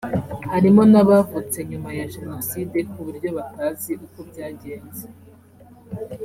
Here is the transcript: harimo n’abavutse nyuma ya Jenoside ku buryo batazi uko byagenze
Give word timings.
harimo 0.53 0.81
n’abavutse 0.91 1.57
nyuma 1.69 1.89
ya 1.97 2.05
Jenoside 2.15 2.77
ku 2.91 2.99
buryo 3.05 3.29
batazi 3.37 3.91
uko 4.05 4.19
byagenze 4.29 5.05